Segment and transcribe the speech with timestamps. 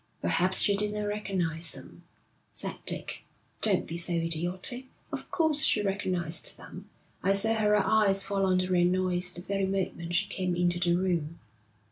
[0.23, 2.01] 'Perhaps she didn't recognise them,'
[2.51, 3.21] said Dick.
[3.61, 4.87] 'Don't be so idiotic.
[5.11, 6.89] Of course she recognised them.
[7.21, 10.95] I saw her eyes fall on the Reynolds the very moment she came into the
[10.97, 11.37] room.'